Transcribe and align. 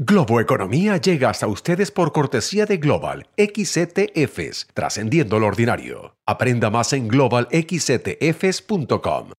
Globo 0.00 0.40
Economía 0.40 0.96
llega 0.98 1.28
hasta 1.28 1.48
ustedes 1.48 1.90
por 1.90 2.12
cortesía 2.12 2.66
de 2.66 2.76
Global 2.76 3.26
XCTFs, 3.36 4.68
trascendiendo 4.72 5.40
lo 5.40 5.48
ordinario. 5.48 6.14
Aprenda 6.24 6.70
más 6.70 6.92
en 6.92 7.08
globalxctfs.com. 7.08 9.30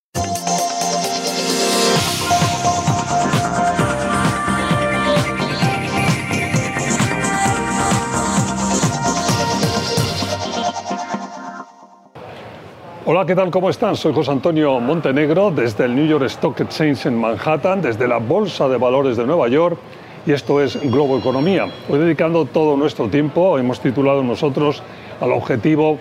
Hola, 13.05 13.25
¿qué 13.25 13.33
tal? 13.33 13.49
¿Cómo 13.49 13.69
están? 13.69 13.95
Soy 13.95 14.13
José 14.13 14.31
Antonio 14.31 14.77
Montenegro 14.81 15.51
desde 15.51 15.85
el 15.85 15.95
New 15.95 16.05
York 16.05 16.25
Stock 16.25 16.59
Exchange 16.59 17.05
en 17.05 17.17
Manhattan, 17.17 17.81
desde 17.81 18.09
la 18.09 18.17
Bolsa 18.17 18.67
de 18.67 18.75
Valores 18.75 19.15
de 19.15 19.25
Nueva 19.25 19.47
York 19.47 19.79
y 20.25 20.31
esto 20.31 20.61
es 20.61 20.79
Globo 20.81 21.17
Economía. 21.17 21.67
Hoy 21.87 21.99
dedicando 21.99 22.45
todo 22.45 22.75
nuestro 22.77 23.07
tiempo, 23.07 23.57
hemos 23.57 23.79
titulado 23.79 24.23
nosotros 24.23 24.83
al 25.19 25.31
objetivo 25.31 25.97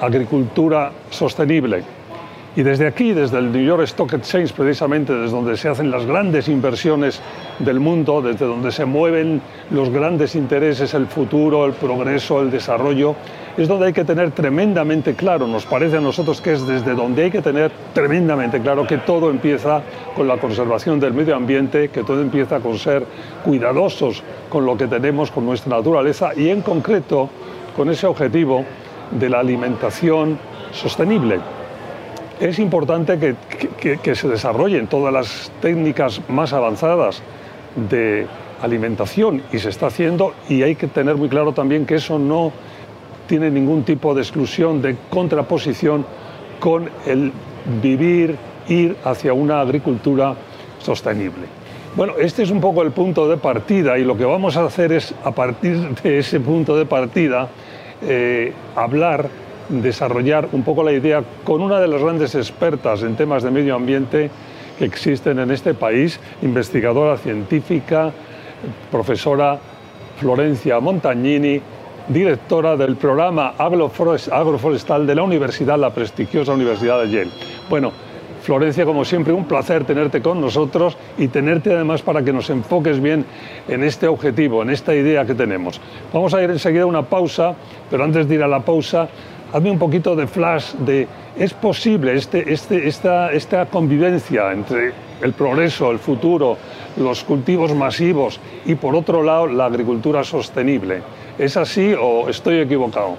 Agricultura 0.00 0.92
Sostenible. 1.10 1.82
Y 2.54 2.62
desde 2.62 2.86
aquí, 2.86 3.14
desde 3.14 3.38
el 3.38 3.50
New 3.50 3.64
York 3.64 3.84
Stock 3.84 4.12
Exchange, 4.12 4.52
precisamente 4.52 5.14
desde 5.14 5.34
donde 5.34 5.56
se 5.56 5.70
hacen 5.70 5.90
las 5.90 6.04
grandes 6.04 6.48
inversiones 6.48 7.20
del 7.58 7.80
mundo, 7.80 8.20
desde 8.20 8.44
donde 8.44 8.72
se 8.72 8.84
mueven 8.84 9.40
los 9.70 9.88
grandes 9.88 10.34
intereses, 10.34 10.92
el 10.92 11.06
futuro, 11.06 11.64
el 11.64 11.72
progreso, 11.72 12.42
el 12.42 12.50
desarrollo, 12.50 13.16
es 13.56 13.68
donde 13.68 13.86
hay 13.86 13.92
que 13.92 14.04
tener 14.04 14.30
tremendamente 14.30 15.14
claro, 15.14 15.46
nos 15.46 15.66
parece 15.66 15.98
a 15.98 16.00
nosotros 16.00 16.40
que 16.40 16.52
es 16.52 16.66
desde 16.66 16.94
donde 16.94 17.24
hay 17.24 17.30
que 17.30 17.42
tener 17.42 17.70
tremendamente 17.92 18.60
claro 18.60 18.86
que 18.86 18.98
todo 18.98 19.30
empieza 19.30 19.82
con 20.16 20.26
la 20.26 20.38
conservación 20.38 20.98
del 20.98 21.12
medio 21.12 21.36
ambiente, 21.36 21.90
que 21.90 22.02
todo 22.02 22.22
empieza 22.22 22.60
con 22.60 22.78
ser 22.78 23.04
cuidadosos 23.44 24.22
con 24.48 24.64
lo 24.64 24.76
que 24.76 24.86
tenemos, 24.86 25.30
con 25.30 25.44
nuestra 25.44 25.76
naturaleza 25.76 26.30
y 26.34 26.48
en 26.48 26.62
concreto 26.62 27.28
con 27.76 27.90
ese 27.90 28.06
objetivo 28.06 28.64
de 29.10 29.28
la 29.28 29.40
alimentación 29.40 30.38
sostenible. 30.72 31.40
Es 32.40 32.58
importante 32.58 33.36
que, 33.80 34.14
se 34.14 34.28
desarrollen 34.28 34.86
todas 34.86 35.12
las 35.12 35.52
técnicas 35.60 36.20
más 36.28 36.52
avanzadas 36.52 37.22
de 37.90 38.26
alimentación 38.62 39.42
y 39.52 39.58
se 39.58 39.68
está 39.68 39.86
haciendo 39.86 40.34
y 40.48 40.62
hay 40.62 40.74
que 40.74 40.86
tener 40.86 41.16
muy 41.16 41.28
claro 41.28 41.52
también 41.52 41.84
que 41.86 41.96
eso 41.96 42.18
no 42.18 42.52
tiene 43.32 43.50
ningún 43.50 43.82
tipo 43.82 44.14
de 44.14 44.20
exclusión, 44.20 44.82
de 44.82 44.94
contraposición 45.08 46.04
con 46.60 46.90
el 47.06 47.32
vivir, 47.80 48.36
ir 48.68 48.94
hacia 49.04 49.32
una 49.32 49.62
agricultura 49.62 50.34
sostenible. 50.78 51.46
Bueno, 51.96 52.12
este 52.20 52.42
es 52.42 52.50
un 52.50 52.60
poco 52.60 52.82
el 52.82 52.90
punto 52.90 53.26
de 53.26 53.38
partida 53.38 53.96
y 53.96 54.04
lo 54.04 54.18
que 54.18 54.26
vamos 54.26 54.58
a 54.58 54.66
hacer 54.66 54.92
es, 54.92 55.14
a 55.24 55.30
partir 55.30 55.78
de 56.02 56.18
ese 56.18 56.40
punto 56.40 56.76
de 56.76 56.84
partida, 56.84 57.48
eh, 58.02 58.52
hablar 58.76 59.30
desarrollar 59.70 60.50
un 60.52 60.62
poco 60.62 60.84
la 60.84 60.92
idea 60.92 61.24
con 61.42 61.62
una 61.62 61.80
de 61.80 61.88
las 61.88 62.02
grandes 62.02 62.34
expertas 62.34 63.02
en 63.02 63.16
temas 63.16 63.42
de 63.42 63.50
medio 63.50 63.76
ambiente 63.76 64.28
que 64.78 64.84
existen 64.84 65.38
en 65.38 65.50
este 65.50 65.72
país, 65.72 66.20
investigadora 66.42 67.16
científica, 67.16 68.12
profesora 68.90 69.58
Florencia 70.18 70.80
Montagnini, 70.80 71.62
directora 72.08 72.76
del 72.76 72.96
programa 72.96 73.54
agroforestal 73.58 75.06
de 75.06 75.14
la 75.14 75.22
universidad, 75.22 75.78
la 75.78 75.90
prestigiosa 75.90 76.52
Universidad 76.52 77.02
de 77.02 77.10
Yale. 77.10 77.30
Bueno, 77.68 77.92
Florencia, 78.42 78.84
como 78.84 79.04
siempre, 79.04 79.32
un 79.32 79.44
placer 79.44 79.84
tenerte 79.84 80.20
con 80.20 80.40
nosotros 80.40 80.96
y 81.16 81.28
tenerte 81.28 81.72
además 81.72 82.02
para 82.02 82.24
que 82.24 82.32
nos 82.32 82.50
enfoques 82.50 83.00
bien 83.00 83.24
en 83.68 83.84
este 83.84 84.08
objetivo, 84.08 84.62
en 84.62 84.70
esta 84.70 84.94
idea 84.94 85.24
que 85.24 85.34
tenemos. 85.34 85.80
Vamos 86.12 86.34
a 86.34 86.42
ir 86.42 86.50
enseguida 86.50 86.82
a 86.82 86.86
una 86.86 87.02
pausa, 87.02 87.54
pero 87.88 88.02
antes 88.02 88.26
de 88.26 88.34
ir 88.34 88.42
a 88.42 88.48
la 88.48 88.58
pausa, 88.58 89.08
hazme 89.52 89.70
un 89.70 89.78
poquito 89.78 90.16
de 90.16 90.26
flash 90.26 90.72
de, 90.72 91.06
¿es 91.38 91.54
posible 91.54 92.14
este, 92.14 92.52
este, 92.52 92.88
esta, 92.88 93.30
esta 93.32 93.66
convivencia 93.66 94.50
entre 94.50 94.92
el 95.20 95.32
progreso, 95.34 95.92
el 95.92 96.00
futuro, 96.00 96.56
los 96.96 97.22
cultivos 97.22 97.72
masivos 97.76 98.40
y 98.66 98.74
por 98.74 98.96
otro 98.96 99.22
lado 99.22 99.46
la 99.46 99.66
agricultura 99.66 100.24
sostenible? 100.24 101.02
¿Es 101.38 101.56
así 101.56 101.94
o 101.98 102.28
estoy 102.28 102.60
equivocado? 102.60 103.16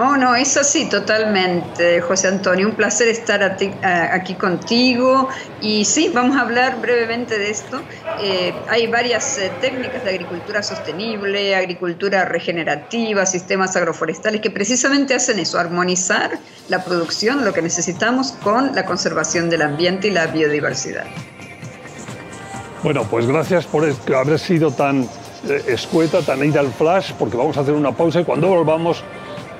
Oh, 0.00 0.16
no, 0.16 0.36
es 0.36 0.56
así 0.56 0.88
totalmente, 0.88 2.00
José 2.00 2.28
Antonio. 2.28 2.68
Un 2.68 2.76
placer 2.76 3.08
estar 3.08 3.42
aquí 3.42 4.34
contigo. 4.34 5.28
Y 5.60 5.84
sí, 5.84 6.12
vamos 6.14 6.36
a 6.36 6.42
hablar 6.42 6.80
brevemente 6.80 7.36
de 7.36 7.50
esto. 7.50 7.80
Eh, 8.20 8.54
hay 8.68 8.86
varias 8.86 9.38
eh, 9.38 9.50
técnicas 9.60 10.04
de 10.04 10.10
agricultura 10.10 10.62
sostenible, 10.62 11.56
agricultura 11.56 12.24
regenerativa, 12.26 13.26
sistemas 13.26 13.74
agroforestales 13.74 14.40
que 14.40 14.52
precisamente 14.52 15.14
hacen 15.14 15.40
eso, 15.40 15.58
armonizar 15.58 16.38
la 16.68 16.84
producción, 16.84 17.44
lo 17.44 17.52
que 17.52 17.62
necesitamos, 17.62 18.30
con 18.40 18.76
la 18.76 18.84
conservación 18.84 19.50
del 19.50 19.62
ambiente 19.62 20.06
y 20.06 20.10
la 20.12 20.28
biodiversidad. 20.28 21.06
Bueno, 22.84 23.02
pues 23.10 23.26
gracias 23.26 23.66
por 23.66 23.84
haber 24.14 24.38
sido 24.38 24.70
tan 24.70 25.08
escueta, 25.66 26.22
tan 26.22 26.44
ida 26.44 26.60
al 26.60 26.72
flash, 26.72 27.12
porque 27.18 27.36
vamos 27.36 27.56
a 27.56 27.60
hacer 27.60 27.74
una 27.74 27.92
pausa 27.92 28.20
y 28.20 28.24
cuando 28.24 28.48
volvamos 28.48 29.02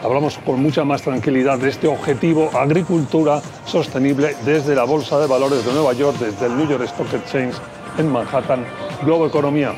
hablamos 0.03 0.39
con 0.39 0.63
mucha 0.63 0.85
más 0.85 1.03
tranquilidad 1.03 1.59
de 1.59 1.71
este 1.71 1.89
objetivo 1.89 2.51
agricultura 2.55 3.43
sostenible 3.67 4.37
desde 4.45 4.75
la 4.75 4.85
Bolsa 4.85 5.19
de 5.19 5.27
Valores 5.27 5.65
de 5.65 5.73
Nueva 5.73 5.93
York, 5.93 6.17
desde 6.19 6.47
el 6.47 6.57
New 6.57 6.69
York 6.69 6.85
Stock 6.85 7.13
Exchange 7.15 7.57
en 7.99 8.11
Manhattan, 8.11 8.65
Globo 9.03 9.27
Economía. 9.27 9.75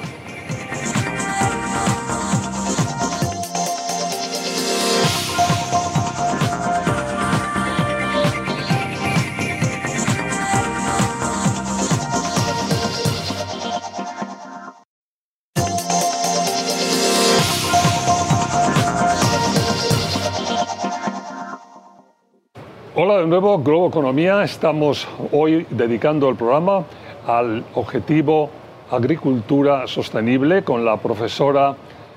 Nuevo, 23.30 23.58
Globo 23.58 23.86
Economía. 23.86 24.42
Estamos 24.42 25.06
hoy 25.30 25.64
dedicando 25.70 26.28
el 26.28 26.34
programa 26.34 26.84
al 27.28 27.62
objetivo 27.74 28.50
agricultura 28.90 29.86
sostenible 29.86 30.64
con 30.64 30.84
la 30.84 30.96
profesora 30.96 31.76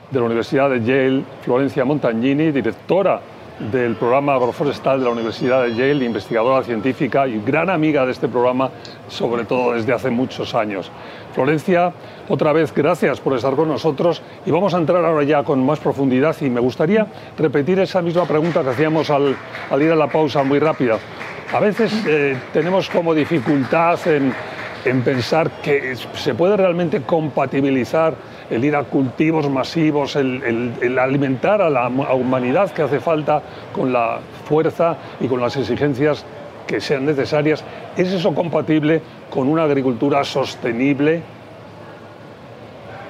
de 0.09 0.19
la 0.19 0.25
Universidad 0.25 0.71
de 0.71 0.81
Yale, 0.81 1.23
Florencia 1.43 1.85
Montagnini, 1.85 2.51
directora 2.51 3.21
del 3.59 3.95
programa 3.95 4.35
agroforestal 4.35 4.99
de 4.99 5.05
la 5.05 5.11
Universidad 5.11 5.63
de 5.63 5.75
Yale, 5.75 6.05
investigadora 6.05 6.63
científica 6.63 7.27
y 7.27 7.39
gran 7.39 7.69
amiga 7.69 8.05
de 8.05 8.11
este 8.11 8.27
programa, 8.27 8.69
sobre 9.07 9.45
todo 9.45 9.73
desde 9.73 9.93
hace 9.93 10.09
muchos 10.09 10.55
años. 10.55 10.91
Florencia, 11.33 11.93
otra 12.29 12.53
vez 12.53 12.73
gracias 12.73 13.19
por 13.19 13.35
estar 13.35 13.55
con 13.55 13.67
nosotros 13.67 14.21
y 14.45 14.51
vamos 14.51 14.73
a 14.73 14.77
entrar 14.77 15.03
ahora 15.03 15.23
ya 15.23 15.43
con 15.43 15.65
más 15.65 15.79
profundidad 15.79 16.35
y 16.41 16.49
me 16.49 16.59
gustaría 16.59 17.07
repetir 17.37 17.79
esa 17.79 18.01
misma 18.01 18.25
pregunta 18.25 18.63
que 18.63 18.69
hacíamos 18.69 19.09
al, 19.09 19.35
ir 19.79 19.91
a 19.91 19.95
la 19.95 20.07
pausa 20.07 20.43
muy 20.43 20.59
rápida. 20.59 20.97
A 21.53 21.59
veces 21.59 21.93
eh, 22.07 22.37
tenemos 22.51 22.89
como 22.89 23.13
dificultad 23.13 23.99
en, 24.07 24.33
en 24.85 25.01
pensar 25.01 25.49
que 25.61 25.95
se 25.95 26.35
puede 26.35 26.57
realmente 26.57 27.01
compatibilizar 27.01 28.15
el 28.49 28.65
ir 28.65 28.75
a 28.75 28.83
cultivos 28.83 29.49
masivos, 29.49 30.15
el, 30.15 30.97
alimentar 30.99 31.61
a 31.61 31.69
la 31.69 31.87
humanidad 31.87 32.71
que 32.71 32.81
hace 32.81 32.99
falta 32.99 33.41
con 33.71 33.93
la 33.93 34.19
fuerza 34.45 34.97
y 35.19 35.27
con 35.27 35.39
las 35.39 35.55
exigencias 35.55 36.25
que 36.67 36.81
sean 36.81 37.05
necesarias. 37.05 37.63
¿Es 37.97 38.11
eso 38.11 38.33
compatible 38.33 39.01
con 39.29 39.47
una 39.47 39.63
agricultura 39.63 40.23
sostenible? 40.23 41.21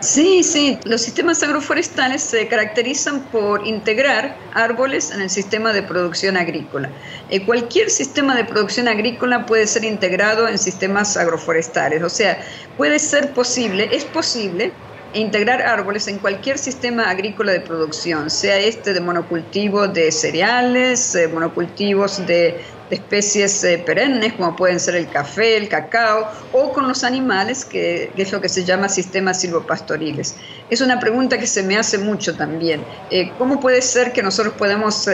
Sí, 0.04 0.44
sí, 0.44 0.78
los 0.84 1.02
sistemas 1.02 1.42
agroforestales 1.44 2.22
se 2.24 2.50
caracterizan 2.50 3.30
por 3.30 3.66
integrar 3.66 4.38
árboles 4.52 5.12
en 5.12 5.22
el 5.22 5.30
sistema 5.30 5.72
de 5.72 5.82
producción 5.82 6.36
agrícola. 6.36 6.94
Eh, 7.30 7.46
cualquier 7.46 7.90
sistema 7.90 8.36
de 8.36 8.44
producción 8.44 8.90
agrícola 8.90 9.46
puede 9.46 9.66
ser 9.66 9.86
integrado 9.86 10.50
en 10.50 10.60
sistemas 10.60 11.16
agroforestales, 11.16 12.04
o 12.04 12.10
sea, 12.10 12.38
puede 12.76 13.00
ser 13.00 13.34
posible, 13.34 13.96
es 13.96 14.04
posible 14.04 14.78
integrar 15.14 15.62
árboles 15.62 16.08
en 16.10 16.20
cualquier 16.20 16.58
sistema 16.58 17.10
agrícola 17.10 17.54
de 17.54 17.62
producción, 17.62 18.30
sea 18.30 18.58
este 18.60 18.94
de 18.94 19.00
monocultivo 19.00 19.88
de 19.88 20.12
cereales, 20.12 21.16
eh, 21.16 21.30
monocultivos 21.30 22.26
de, 22.26 22.62
especies 22.94 23.64
eh, 23.64 23.82
perennes 23.86 24.34
como 24.34 24.56
pueden 24.56 24.80
ser 24.80 24.96
el 24.96 25.10
café, 25.10 25.58
el 25.58 25.70
cacao, 25.70 26.28
o 26.52 26.72
con 26.74 26.88
los 26.88 27.04
animales, 27.04 27.66
que, 27.66 28.12
es 28.16 28.32
lo 28.32 28.42
que 28.42 28.50
se 28.50 28.64
llama 28.64 28.90
sistemas 28.90 29.42
silvopastoriles. 29.42 30.36
Es 30.70 30.82
una 30.82 31.00
pregunta 31.00 31.38
que 31.38 31.48
se 31.48 31.64
me 31.64 31.78
hace 31.78 31.98
mucho 31.98 32.36
también. 32.36 32.84
Eh, 33.10 33.32
¿Cómo 33.38 33.60
puede 33.60 33.82
ser 33.82 34.14
que 34.14 34.24
nosotros 34.24 34.54
podemos 34.56 35.08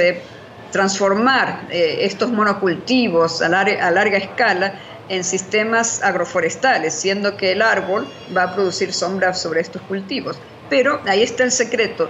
transformar 0.72 1.68
estos 1.72 2.32
monocultivos 2.32 3.42
a, 3.42 3.48
a 3.48 3.92
larga 3.92 4.18
escala 4.18 4.76
en 5.10 5.24
sistemas 5.24 6.02
agroforestales, 6.04 6.94
siendo 6.94 7.36
que 7.36 7.52
el 7.52 7.62
árbol 7.62 8.08
va 8.36 8.44
a 8.44 8.54
producir 8.54 8.94
sombra 8.94 9.34
sobre 9.34 9.62
estos 9.62 9.82
cultivos. 9.84 10.38
Pero 10.70 11.02
ahí 11.06 11.24
está 11.24 11.44
el 11.44 11.52
secreto. 11.52 12.10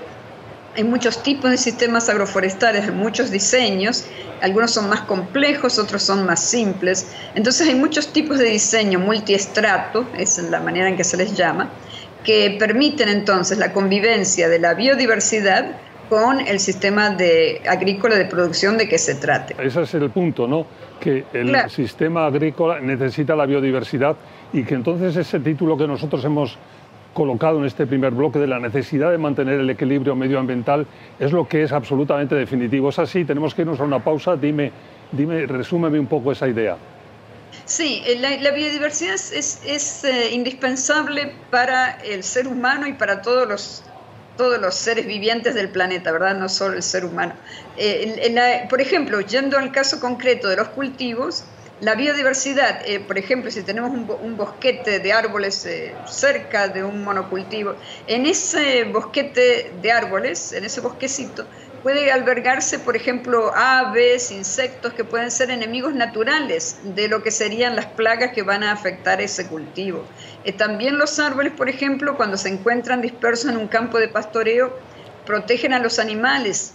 Hay 0.76 0.84
muchos 0.84 1.24
tipos 1.24 1.52
de 1.52 1.58
sistemas 1.58 2.10
agroforestales, 2.10 2.86
hay 2.86 2.92
muchos 2.92 3.32
diseños, 3.32 4.06
algunos 4.42 4.72
son 4.72 4.90
más 4.90 5.02
complejos, 5.02 5.80
otros 5.80 6.04
son 6.04 6.26
más 6.26 6.44
simples. 6.44 7.12
Entonces 7.36 7.68
hay 7.68 7.76
muchos 7.76 8.14
tipos 8.14 8.38
de 8.38 8.46
diseño 8.46 9.00
multiestrato, 9.00 10.06
es 10.18 10.38
la 10.38 10.60
manera 10.60 10.88
en 10.88 10.96
que 10.96 11.04
se 11.04 11.18
les 11.18 11.36
llama, 11.36 11.70
que 12.24 12.56
permiten 12.60 13.10
entonces 13.10 13.58
la 13.58 13.74
convivencia 13.74 14.48
de 14.50 14.60
la 14.60 14.74
biodiversidad 14.74 15.72
con 16.10 16.40
el 16.40 16.60
sistema 16.60 17.12
de, 17.12 17.62
agrícola 17.68 18.16
de 18.16 18.26
producción 18.26 18.78
de 18.78 18.90
que 18.90 18.98
se 18.98 19.16
trate. 19.16 19.56
Ese 19.60 19.84
es 19.84 19.94
el 19.94 20.10
punto, 20.10 20.48
¿no? 20.48 20.66
Que 21.00 21.24
el 21.34 21.70
sistema 21.70 22.26
agrícola 22.26 22.80
necesita 22.82 23.36
la 23.36 23.46
biodiversidad 23.46 24.18
y 24.52 24.64
que 24.64 24.74
entonces 24.74 25.16
ese 25.16 25.40
título 25.40 25.78
que 25.78 25.88
nosotros 25.88 26.26
hemos 26.26 26.58
colocado 27.14 27.60
en 27.60 27.66
este 27.66 27.88
primer 27.88 28.12
bloque 28.12 28.40
de 28.40 28.48
la 28.48 28.60
necesidad 28.60 29.12
de 29.12 29.18
mantener 29.18 29.60
el 29.60 29.70
equilibrio 29.70 30.16
medioambiental 30.16 30.86
es 31.20 31.32
lo 31.32 31.48
que 31.48 31.64
es 31.64 31.72
absolutamente 31.72 32.36
definitivo. 32.36 32.90
Es 32.90 33.00
así, 33.00 33.26
tenemos 33.26 33.54
que 33.54 33.64
irnos 33.64 33.80
a 33.80 33.84
una 33.84 34.04
pausa. 34.04 34.36
Dime, 34.36 34.72
dime 35.12 35.46
resúmeme 35.46 36.00
un 36.00 36.08
poco 36.08 36.32
esa 36.32 36.48
idea. 36.48 36.78
Sí, 37.66 38.02
eh, 38.06 38.18
la, 38.20 38.52
biodiversidad 38.52 39.16
es, 39.16 40.04
eh, 40.04 40.30
indispensable 40.32 41.34
para 41.52 42.00
el 42.04 42.24
ser 42.24 42.48
humano 42.48 42.88
y 42.88 42.94
para 42.94 43.22
todos 43.22 43.48
los, 43.48 43.84
todos 44.38 44.60
los 44.60 44.76
seres 44.76 45.06
vivientes 45.06 45.54
del 45.56 45.70
planeta, 45.70 46.12
¿verdad? 46.12 46.36
No 46.36 46.50
solo 46.50 46.76
el 46.76 46.84
ser 46.84 47.06
humano. 47.06 47.34
Eh, 47.78 48.68
por 48.70 48.82
ejemplo, 48.82 49.22
yendo 49.22 49.58
al 49.58 49.72
caso 49.72 50.00
concreto 50.00 50.48
de 50.48 50.58
los 50.58 50.70
cultivos, 50.70 51.44
la 51.82 51.96
biodiversidad, 51.96 52.82
eh, 52.86 53.00
por 53.00 53.18
ejemplo, 53.18 53.50
si 53.50 53.62
tenemos 53.64 53.92
un, 53.92 54.36
bosquete 54.36 55.00
de 55.00 55.14
árboles 55.14 55.66
eh, 55.66 55.96
cerca 56.06 56.68
de 56.68 56.84
un 56.84 57.04
monocultivo, 57.06 57.76
en 58.06 58.26
ese 58.26 58.84
bosquete 58.84 59.72
de 59.82 59.92
árboles, 59.92 60.52
en 60.52 60.66
ese 60.66 60.82
bosquecito, 60.82 61.46
puede 61.82 62.12
albergarse, 62.12 62.80
por 62.80 62.98
ejemplo, 62.98 63.54
aves, 63.56 64.30
insectos 64.32 64.92
que 64.94 65.06
pueden 65.06 65.32
ser 65.32 65.52
enemigos 65.52 65.94
naturales 65.94 66.80
de 66.84 67.08
lo 67.08 67.24
que 67.24 67.32
serían 67.32 67.78
las 67.78 67.86
plagas 67.86 68.34
que 68.34 68.44
van 68.44 68.64
a 68.64 68.74
afectar 68.74 69.22
ese 69.22 69.48
cultivo. 69.48 70.04
Eh, 70.44 70.52
también 70.52 70.98
los 70.98 71.18
árboles, 71.18 71.54
por 71.54 71.70
ejemplo, 71.70 72.18
cuando 72.18 72.36
se 72.36 72.50
encuentran 72.50 73.02
dispersos 73.02 73.52
en 73.52 73.58
un 73.58 73.70
campo 73.70 74.00
de 74.00 74.10
pastoreo, 74.10 74.78
protegen 75.26 75.72
a 75.72 75.80
los 75.80 75.98
animales 76.00 76.74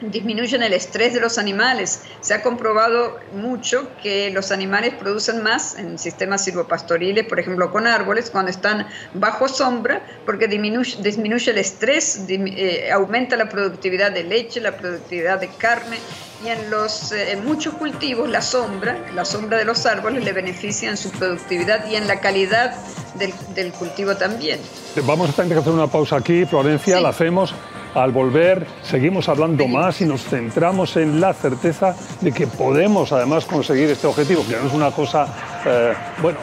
disminuyen 0.00 0.62
el 0.62 0.72
estrés 0.72 1.14
de 1.14 1.20
los 1.20 1.38
animales. 1.38 2.02
Se 2.20 2.34
ha 2.34 2.42
comprobado 2.42 3.18
mucho 3.34 3.88
que 4.02 4.30
los 4.30 4.50
animales 4.50 4.94
producen 4.94 5.42
más 5.42 5.78
en 5.78 5.98
sistemas 5.98 6.44
silvopastoriles, 6.44 7.26
por 7.26 7.40
ejemplo 7.40 7.70
con 7.70 7.86
árboles, 7.86 8.30
cuando 8.30 8.50
están 8.50 8.86
bajo 9.14 9.48
sombra, 9.48 10.02
porque 10.26 10.48
disminuye, 10.48 11.02
disminuye 11.02 11.50
el 11.50 11.58
estrés, 11.58 12.24
eh, 12.28 12.90
aumenta 12.92 13.36
la 13.36 13.48
productividad 13.48 14.12
de 14.12 14.24
leche, 14.24 14.60
la 14.60 14.76
productividad 14.76 15.40
de 15.40 15.48
carne. 15.48 15.98
Y 16.42 16.48
en, 16.48 16.70
los, 16.70 17.12
eh, 17.12 17.32
en 17.32 17.44
muchos 17.44 17.74
cultivos 17.74 18.26
la 18.26 18.40
sombra, 18.40 18.96
la 19.14 19.26
sombra 19.26 19.58
de 19.58 19.66
los 19.66 19.84
árboles 19.84 20.24
le 20.24 20.32
beneficia 20.32 20.88
en 20.88 20.96
su 20.96 21.10
productividad 21.10 21.86
y 21.90 21.96
en 21.96 22.08
la 22.08 22.20
calidad 22.20 22.74
del, 23.16 23.34
del 23.54 23.72
cultivo 23.72 24.16
también. 24.16 24.58
Vamos 25.04 25.28
a 25.28 25.32
tener 25.34 25.52
que 25.52 25.58
hacer 25.58 25.72
una 25.72 25.86
pausa 25.86 26.16
aquí, 26.16 26.46
Florencia, 26.46 26.98
la 26.98 27.10
hacemos. 27.10 27.54
Al 27.94 28.12
volver 28.12 28.66
seguimos 28.82 29.28
hablando 29.28 29.66
más 29.66 30.00
y 30.00 30.04
nos 30.04 30.22
centramos 30.22 30.96
en 30.96 31.20
la 31.20 31.34
certeza 31.34 31.96
de 32.20 32.30
que 32.30 32.46
podemos 32.46 33.12
además 33.12 33.46
conseguir 33.46 33.90
este 33.90 34.06
objetivo, 34.06 34.44
que 34.46 34.56
no 34.56 34.68
es 34.68 34.72
una 34.72 34.92
cosa, 34.92 35.26
eh, 35.66 35.92
bueno, 36.22 36.38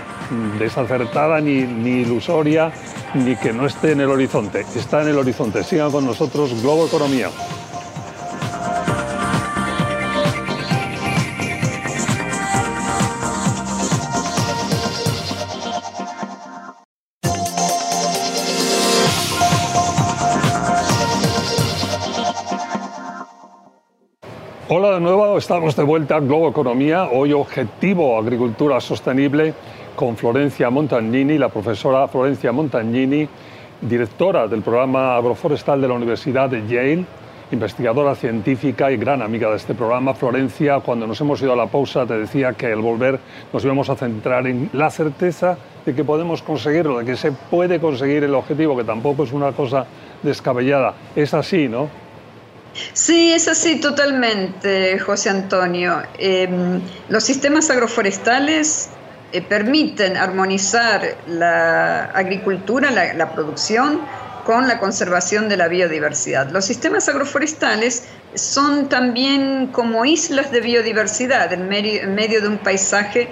desacertada 0.59 1.39
ni, 1.39 1.61
ni 1.61 2.01
ilusoria, 2.01 2.71
ni 3.13 3.35
que 3.37 3.53
no 3.53 3.65
esté 3.65 3.93
en 3.93 4.01
el 4.01 4.09
horizonte. 4.09 4.65
Está 4.75 5.01
en 5.01 5.09
el 5.09 5.17
horizonte. 5.17 5.63
Sigan 5.63 5.91
con 5.91 6.05
nosotros 6.05 6.61
Globo 6.61 6.87
Economía. 6.87 7.29
Hola 24.79 24.91
de 24.91 24.99
nuevo, 24.99 25.39
estamos 25.39 25.75
de 25.75 25.81
vuelta 25.81 26.17
a 26.17 26.19
Globo 26.19 26.49
Economía, 26.49 27.09
hoy 27.11 27.33
Objetivo 27.33 28.15
Agricultura 28.15 28.79
Sostenible 28.79 29.55
con 29.95 30.15
Florencia 30.15 30.69
Montagnini, 30.69 31.39
la 31.39 31.49
profesora 31.49 32.07
Florencia 32.07 32.51
Montagnini, 32.51 33.27
directora 33.81 34.47
del 34.47 34.61
programa 34.61 35.15
agroforestal 35.15 35.81
de 35.81 35.87
la 35.87 35.95
Universidad 35.95 36.47
de 36.47 36.67
Yale, 36.67 37.05
investigadora 37.51 38.13
científica 38.13 38.91
y 38.91 38.97
gran 38.97 39.23
amiga 39.23 39.49
de 39.49 39.55
este 39.55 39.73
programa. 39.73 40.13
Florencia, 40.13 40.79
cuando 40.81 41.07
nos 41.07 41.19
hemos 41.21 41.41
ido 41.41 41.53
a 41.53 41.55
la 41.55 41.65
pausa, 41.65 42.05
te 42.05 42.15
decía 42.15 42.53
que 42.53 42.67
al 42.67 42.81
volver 42.81 43.19
nos 43.51 43.65
íbamos 43.65 43.89
a 43.89 43.95
centrar 43.95 44.45
en 44.45 44.69
la 44.73 44.91
certeza 44.91 45.57
de 45.87 45.95
que 45.95 46.03
podemos 46.03 46.43
conseguirlo, 46.43 46.99
de 46.99 47.05
que 47.05 47.15
se 47.17 47.31
puede 47.31 47.79
conseguir 47.79 48.25
el 48.25 48.35
objetivo, 48.35 48.77
que 48.77 48.83
tampoco 48.83 49.23
es 49.23 49.33
una 49.33 49.53
cosa 49.53 49.87
descabellada. 50.21 50.93
Es 51.15 51.33
así, 51.33 51.67
¿no? 51.67 52.06
Sí, 52.93 53.31
es 53.31 53.47
así 53.47 53.79
totalmente, 53.79 54.99
José 54.99 55.29
Antonio. 55.29 56.01
Em, 56.17 56.81
los 57.09 57.23
sistemas 57.23 57.69
agroforestales 57.69 58.89
eh, 59.31 59.41
permiten 59.41 60.17
armonizar 60.17 61.17
la 61.27 62.05
agricultura, 62.05 62.91
la, 62.91 63.31
producción, 63.33 64.01
con 64.45 64.67
la 64.67 64.79
conservación 64.79 65.49
de 65.49 65.57
la 65.57 65.67
biodiversidad. 65.67 66.49
Los 66.51 66.65
sistemas 66.65 67.09
agroforestales 67.09 68.05
son 68.35 68.87
también 68.87 69.67
como 69.67 70.05
islas 70.05 70.51
de 70.51 70.61
biodiversidad 70.61 71.51
en 71.51 71.67
medio 71.67 72.41
de 72.41 72.47
un 72.47 72.57
paisaje 72.57 73.27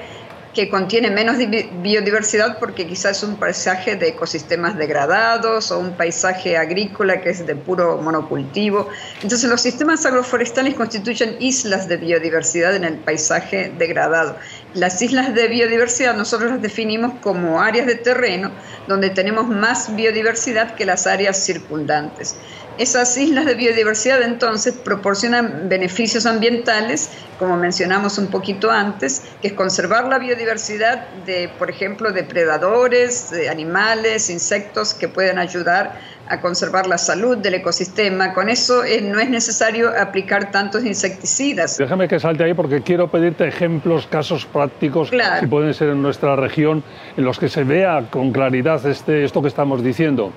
que 0.56 0.70
contiene 0.70 1.12
menos 1.12 1.38
biodiversidad 1.38 2.58
porque 2.60 2.88
quizás 2.88 3.18
es 3.18 3.24
un 3.24 3.36
paisaje 3.36 3.98
de 3.98 4.08
ecosistemas 4.08 4.78
degradados 4.78 5.70
o 5.70 5.80
un 5.80 5.92
paisaje 5.98 6.56
agrícola 6.56 7.20
que 7.20 7.32
es 7.32 7.46
de 7.46 7.56
puro 7.56 8.02
monocultivo. 8.02 8.88
Entonces 9.22 9.50
los 9.50 9.62
sistemas 9.62 10.06
agroforestales 10.06 10.74
constituyen 10.76 11.36
islas 11.42 11.90
de 11.90 11.98
biodiversidad 11.98 12.74
en 12.74 12.86
el 12.86 12.96
paisaje 13.00 13.74
degradado. 13.78 14.38
Las 14.74 15.02
islas 15.02 15.36
de 15.36 15.48
biodiversidad 15.50 16.16
nosotros 16.16 16.52
las 16.52 16.62
definimos 16.62 17.20
como 17.22 17.62
áreas 17.62 17.86
de 17.86 17.96
terreno 17.96 18.50
donde 18.88 19.10
tenemos 19.10 19.48
más 19.48 19.94
biodiversidad 19.94 20.76
que 20.76 20.86
las 20.86 21.06
áreas 21.06 21.38
circundantes. 21.44 22.38
Esas 22.78 23.18
islas 23.18 23.46
de 23.46 23.56
biodiversidad 23.56 24.22
entonces 24.22 24.74
proporcionan 24.74 25.70
beneficios 25.70 26.26
ambientales, 26.26 27.10
como 27.40 27.56
mencionamos 27.56 28.18
un 28.18 28.28
poquito 28.28 28.70
antes, 28.70 29.24
que 29.42 29.48
es 29.48 29.54
conservar 29.54 30.10
la 30.10 30.20
biodiversidad 30.20 31.08
de, 31.26 31.50
por 31.58 31.70
ejemplo, 31.70 32.12
depredadores, 32.12 33.32
de 33.32 33.50
animales, 33.50 34.30
insectos 34.30 34.94
que 34.94 35.08
pueden 35.08 35.40
ayudar 35.40 36.00
a 36.28 36.42
conservar 36.42 36.88
la 36.88 36.98
salud 36.98 37.38
del 37.38 37.54
ecosistema. 37.54 38.34
Con 38.34 38.50
eso 38.50 38.84
eh, 38.84 39.02
no 39.02 39.20
es 39.20 39.30
necesario 39.30 39.92
aplicar 39.98 40.52
tantos 40.52 40.84
insecticidas. 40.84 41.78
Déjame 41.78 42.10
que 42.10 42.20
salte 42.20 42.44
ahí 42.44 42.54
porque 42.54 42.82
quiero 42.82 43.10
pedirte 43.10 43.48
ejemplos, 43.48 44.06
casos 44.08 44.46
prácticos, 44.46 45.12
si 45.40 45.48
pueden 45.48 45.74
ser 45.74 45.90
en 45.90 46.02
nuestra 46.02 46.36
región, 46.36 46.84
en 47.16 47.24
los 47.24 47.40
que 47.40 47.48
se 47.48 47.64
vea 47.64 48.08
con 48.10 48.32
claridad 48.32 48.86
este, 48.86 49.24
esto 49.24 49.42
que 49.42 49.48
estamos 49.48 49.84
diciendo. 49.84 50.34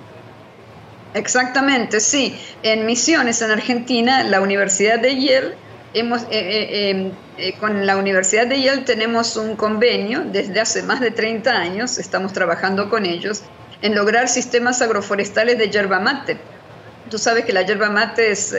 Exactamente, 1.14 2.00
sí. 2.00 2.38
En 2.62 2.86
Misiones, 2.86 3.40
en 3.42 3.50
Argentina, 3.50 4.22
la 4.24 4.40
Universidad 4.40 4.98
de 4.98 5.20
Yale, 5.20 5.54
hemos, 5.94 6.22
eh, 6.22 6.26
eh, 6.30 6.90
em, 6.90 7.12
eh, 7.38 7.54
con 7.58 7.86
la 7.86 7.96
Universidad 7.96 8.46
de 8.46 8.60
Yale 8.60 8.82
tenemos 8.82 9.36
un 9.36 9.56
convenio 9.56 10.22
desde 10.24 10.60
hace 10.60 10.82
más 10.82 11.00
de 11.00 11.10
30 11.10 11.50
años, 11.50 11.98
estamos 11.98 12.32
trabajando 12.32 12.90
con 12.90 13.06
ellos, 13.06 13.42
en 13.80 13.94
lograr 13.94 14.28
sistemas 14.28 14.82
agroforestales 14.82 15.56
de 15.56 15.70
yerba 15.70 15.98
mate. 16.00 16.36
Tú 17.10 17.16
sabes 17.16 17.44
que 17.44 17.52
la 17.52 17.62
yerba 17.62 17.88
mate 17.88 18.32
es 18.32 18.54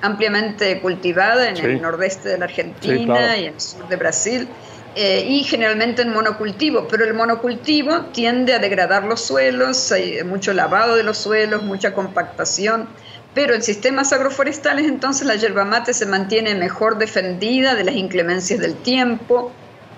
ampliamente 0.00 0.80
cultivada 0.80 1.50
en 1.50 1.56
el 1.56 1.80
nordeste 1.80 2.30
de 2.30 2.38
la 2.38 2.46
Argentina 2.46 3.36
y 3.36 3.46
en 3.46 3.54
el 3.54 3.60
sur 3.60 3.86
de 3.86 3.96
Brasil. 3.96 4.48
Eh, 4.94 5.24
y 5.26 5.42
generalmente 5.44 6.02
en 6.02 6.12
monocultivo, 6.12 6.86
pero 6.86 7.04
el 7.04 7.14
monocultivo 7.14 8.02
tiende 8.12 8.52
a 8.52 8.58
degradar 8.58 9.04
los 9.04 9.22
suelos, 9.22 9.90
hay 9.90 10.22
mucho 10.22 10.52
lavado 10.52 10.96
de 10.96 11.02
los 11.02 11.16
suelos, 11.16 11.62
mucha 11.62 11.94
compactación, 11.94 12.88
pero 13.34 13.54
en 13.54 13.62
sistemas 13.62 14.12
agroforestales 14.12 14.84
entonces 14.86 15.26
la 15.26 15.36
yerba 15.36 15.64
mate 15.64 15.94
se 15.94 16.04
mantiene 16.04 16.54
mejor 16.54 16.98
defendida 16.98 17.74
de 17.74 17.84
las 17.84 17.94
inclemencias 17.94 18.60
del 18.60 18.74
tiempo, 18.74 19.50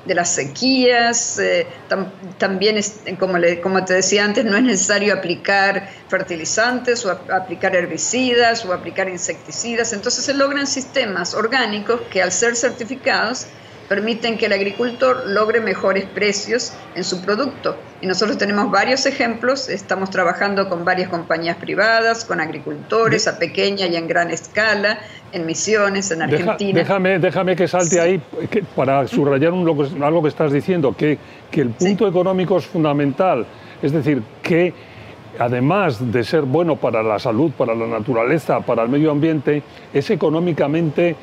de 0.04 0.14
las 0.14 0.32
sequías, 0.32 1.40
eh, 1.40 1.66
también, 2.38 2.78
como, 3.18 3.38
como 3.64 3.84
te 3.84 3.94
decía 3.94 4.24
antes, 4.24 4.44
no 4.44 4.56
es 4.56 4.62
necesario 4.62 5.12
aplicar 5.12 5.88
fertilizantes 6.08 7.04
o 7.04 7.10
aplicar 7.10 7.74
herbicidas 7.74 8.64
o 8.64 8.72
aplicar 8.72 9.08
insecticidas, 9.08 9.92
entonces 9.92 10.24
se 10.24 10.34
logran 10.34 10.68
sistemas 10.68 11.34
orgánicos 11.34 12.00
que 12.12 12.22
al 12.22 12.30
ser 12.30 12.54
certificados 12.54 13.48
permiten 13.88 14.38
que 14.38 14.46
el 14.46 14.52
agricultor 14.52 15.24
logre 15.26 15.60
mejores 15.60 16.04
precios 16.04 16.72
en 16.94 17.04
su 17.04 17.20
producto. 17.22 17.76
Y 18.00 18.06
nosotros 18.06 18.38
tenemos 18.38 18.70
varios 18.70 19.06
ejemplos, 19.06 19.68
estamos 19.68 20.10
trabajando 20.10 20.68
con 20.68 20.84
varias 20.84 21.08
compañías 21.08 21.56
privadas, 21.56 22.24
con 22.24 22.40
agricultores 22.40 23.28
a 23.28 23.38
pequeña 23.38 23.86
y 23.86 23.96
en 23.96 24.06
gran 24.06 24.30
escala, 24.30 24.98
en 25.32 25.46
misiones, 25.46 26.10
en 26.10 26.22
Argentina. 26.22 26.78
déjame, 26.78 27.18
déjame 27.18 27.56
que 27.56 27.66
salte 27.68 28.00
ahí 28.00 28.20
para 28.76 29.06
subrayar 29.08 29.52
un, 29.52 29.68
algo 30.02 30.22
que 30.22 30.28
estás 30.28 30.52
diciendo, 30.52 30.94
que, 30.96 31.18
que 31.50 31.62
el 31.62 31.70
punto 31.70 32.06
económico 32.06 32.56
es 32.58 32.66
fundamental. 32.66 33.46
Es 33.82 33.92
decir, 33.92 34.22
que 34.42 34.72
además 35.38 36.12
de 36.12 36.24
ser 36.24 36.42
bueno 36.42 36.76
para 36.76 37.02
la 37.02 37.18
salud, 37.18 37.50
para 37.52 37.74
la 37.74 37.86
naturaleza, 37.86 38.60
para 38.60 38.82
el 38.82 38.88
medio 38.88 39.10
ambiente, 39.10 39.62
es 39.92 40.10
económicamente 40.10 41.16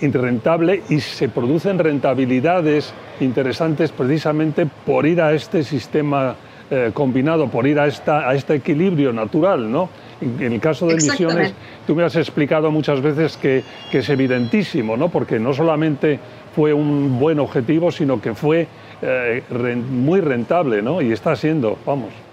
rentable 0.00 0.82
y 0.88 1.00
se 1.00 1.28
producen 1.28 1.78
rentabilidades 1.78 2.92
interesantes 3.20 3.92
precisamente 3.92 4.66
por 4.84 5.06
ir 5.06 5.20
a 5.20 5.32
este 5.32 5.62
sistema 5.62 6.36
eh, 6.70 6.90
combinado, 6.92 7.48
por 7.48 7.66
ir 7.66 7.78
a, 7.78 7.86
esta, 7.86 8.28
a 8.28 8.34
este 8.34 8.54
equilibrio 8.56 9.12
natural, 9.12 9.70
¿no? 9.70 9.88
En, 10.20 10.52
el 10.52 10.60
caso 10.60 10.86
de 10.86 10.94
emisiones, 10.94 11.54
tú 11.86 11.94
me 11.94 12.02
has 12.02 12.16
explicado 12.16 12.70
muchas 12.70 13.00
veces 13.00 13.36
que, 13.36 13.62
que, 13.90 13.98
es 13.98 14.08
evidentísimo, 14.08 14.96
¿no? 14.96 15.08
Porque 15.08 15.38
no 15.38 15.52
solamente 15.52 16.18
fue 16.54 16.72
un 16.72 17.20
buen 17.20 17.38
objetivo, 17.38 17.92
sino 17.92 18.20
que 18.20 18.34
fue 18.34 18.66
eh, 19.02 19.42
muy 19.88 20.20
rentable, 20.20 20.82
¿no? 20.82 21.02
Y 21.02 21.12
está 21.12 21.36
siendo, 21.36 21.78
vamos. 21.84 22.25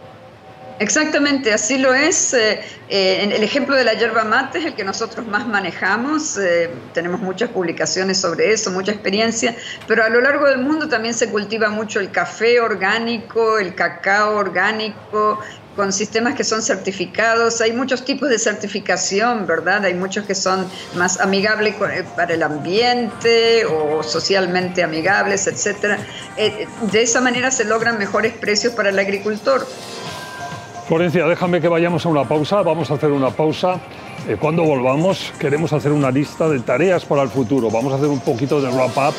Exactamente, 0.79 1.53
así 1.53 1.77
lo 1.77 1.93
es. 1.93 2.33
Eh, 2.33 2.59
eh, 2.89 3.29
el 3.31 3.43
ejemplo 3.43 3.75
de 3.75 3.83
la 3.83 3.93
yerba 3.93 4.23
mate 4.23 4.59
es 4.59 4.65
el 4.65 4.73
que 4.73 4.83
nosotros 4.83 5.25
más 5.27 5.47
manejamos. 5.47 6.37
Eh, 6.37 6.69
tenemos 6.93 7.21
muchas 7.21 7.49
publicaciones 7.49 8.19
sobre 8.19 8.51
eso, 8.51 8.71
mucha 8.71 8.91
experiencia, 8.91 9.55
pero 9.87 10.03
a 10.03 10.09
lo 10.09 10.19
largo 10.21 10.47
del 10.47 10.59
mundo 10.59 10.89
también 10.89 11.13
se 11.13 11.29
cultiva 11.29 11.69
mucho 11.69 11.99
el 11.99 12.11
café 12.11 12.59
orgánico, 12.59 13.59
el 13.59 13.75
cacao 13.75 14.35
orgánico, 14.35 15.39
con 15.75 15.93
sistemas 15.93 16.33
que 16.33 16.43
son 16.43 16.61
certificados. 16.61 17.61
Hay 17.61 17.73
muchos 17.73 18.03
tipos 18.03 18.29
de 18.29 18.39
certificación, 18.39 19.45
¿verdad? 19.45 19.85
Hay 19.85 19.93
muchos 19.93 20.25
que 20.25 20.35
son 20.35 20.67
más 20.95 21.19
amigables 21.19 21.75
para 22.15 22.33
el 22.33 22.43
ambiente 22.43 23.65
o 23.65 24.03
socialmente 24.03 24.83
amigables, 24.83 25.47
etc. 25.47 25.97
de 26.35 27.01
esa 27.01 27.21
manera 27.21 27.51
se 27.51 27.63
logran 27.63 27.97
mejores 27.97 28.33
precios 28.33 28.73
para 28.73 28.89
el 28.89 28.99
agricultor. 28.99 29.65
Florencia, 30.93 31.25
déjame 31.25 31.59
que 31.59 31.67
vayamos 31.67 32.05
a 32.05 32.09
una 32.09 32.23
pausa. 32.23 32.62
Vamos 32.62 32.91
a 32.91 32.93
hacer 32.93 33.12
una 33.12 33.31
pausa. 33.31 33.79
Eh, 34.27 34.38
cuando 34.39 34.62
volvamos, 34.63 35.33
queremos 35.39 35.73
hacer 35.73 35.91
una 35.91 36.12
lista 36.12 36.47
de 36.47 36.59
tareas 36.59 37.03
para 37.03 37.23
el 37.23 37.29
futuro. 37.29 37.71
Vamos 37.71 37.93
a 37.93 37.95
hacer 37.95 38.09
un 38.09 38.19
poquito 38.19 38.62
de 38.62 38.69
wrap-up 38.69 39.15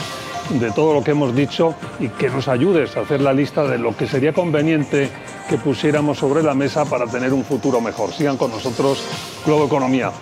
de 0.51 0.71
todo 0.71 0.95
lo 0.95 1.03
que 1.03 1.11
hemos 1.11 1.35
dicho 1.35 1.75
y 1.99 2.11
que 2.11 2.31
nos 2.31 2.47
ayudes 2.47 2.97
a 2.97 3.01
hacer 3.01 3.21
la 3.21 3.33
lista 3.33 3.65
de 3.65 3.79
lo 3.79 3.97
que 3.97 4.07
sería 4.07 4.33
conveniente 4.33 5.11
que 5.49 5.59
pusiéramos 5.59 6.17
sobre 6.17 6.45
la 6.45 6.55
mesa 6.55 6.85
para 6.85 7.09
tener 7.09 7.33
un 7.33 7.43
futuro 7.43 7.81
mejor. 7.81 8.13
Sigan 8.13 8.37
con 8.37 8.53
nosotros, 8.53 9.03
Globo 9.45 9.67
Economía. 9.67 10.13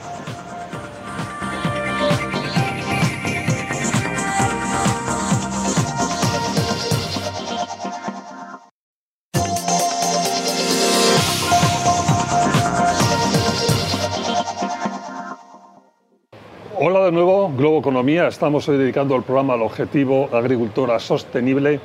Estamos 18.04 18.68
hoy 18.68 18.78
dedicando 18.78 19.14
el 19.14 19.22
programa 19.22 19.54
al 19.54 19.62
objetivo 19.62 20.28
agricultura 20.32 20.98
sostenible 20.98 21.78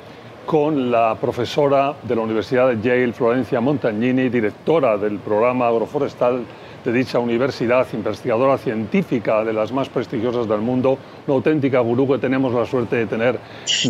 con 0.44 0.90
la 0.90 1.14
profesora 1.14 1.94
de 2.02 2.16
la 2.16 2.22
Universidad 2.22 2.70
de 2.70 2.82
Yale, 2.82 3.12
Florencia 3.12 3.60
Montagnini, 3.60 4.28
directora 4.28 4.98
del 4.98 5.20
programa 5.20 5.68
agroforestal 5.68 6.44
de 6.88 6.98
dicha 6.98 7.18
universidad, 7.18 7.86
investigadora 7.92 8.56
científica 8.56 9.44
de 9.44 9.52
las 9.52 9.72
más 9.72 9.90
prestigiosas 9.90 10.48
del 10.48 10.60
mundo, 10.60 10.96
una 11.26 11.34
auténtica 11.36 11.80
gurú 11.80 12.08
que 12.08 12.18
tenemos 12.18 12.54
la 12.54 12.64
suerte 12.64 12.96
de 12.96 13.06
tener 13.06 13.38